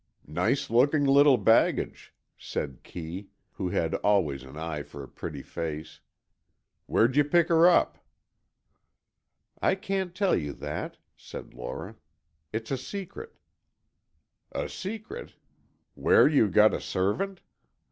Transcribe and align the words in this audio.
"Nice 0.25 0.71
looking 0.71 1.05
little 1.05 1.37
baggage," 1.37 2.11
said 2.35 2.79
Kee, 2.81 3.29
who 3.51 3.69
had 3.69 3.93
always 4.03 4.41
an 4.41 4.57
eye 4.57 4.81
for 4.81 5.03
a 5.03 5.07
pretty 5.07 5.43
face. 5.43 5.99
"Where'd 6.87 7.15
you 7.15 7.23
pick 7.23 7.49
her 7.49 7.69
up?" 7.69 8.03
"I 9.61 9.75
can't 9.75 10.15
tell 10.15 10.35
you 10.35 10.53
that," 10.53 10.97
said 11.15 11.53
Lora, 11.53 11.97
"it's 12.51 12.71
a 12.71 12.79
secret." 12.79 13.35
"A 14.51 14.67
secret? 14.67 15.35
Where 15.93 16.27
you 16.27 16.49
got 16.49 16.73
a 16.73 16.81
servant! 16.81 17.41